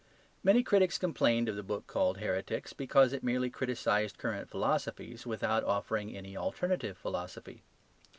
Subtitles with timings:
[0.43, 5.63] Many critics complained of the book called "Heretics" because it merely criticised current philosophies without
[5.63, 7.61] offering any alternative philosophy.